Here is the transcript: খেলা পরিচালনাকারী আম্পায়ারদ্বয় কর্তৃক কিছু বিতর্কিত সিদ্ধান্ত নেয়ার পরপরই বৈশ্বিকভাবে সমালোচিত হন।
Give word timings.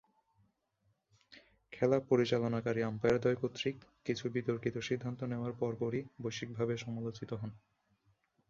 খেলা 1.73 1.97
পরিচালনাকারী 2.09 2.81
আম্পায়ারদ্বয় 2.83 3.37
কর্তৃক 3.41 3.75
কিছু 4.05 4.25
বিতর্কিত 4.29 4.75
সিদ্ধান্ত 4.79 5.19
নেয়ার 5.23 5.53
পরপরই 5.59 6.01
বৈশ্বিকভাবে 6.21 6.73
সমালোচিত 6.77 7.31
হন। 7.33 7.51